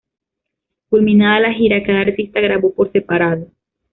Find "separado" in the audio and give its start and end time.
2.91-3.51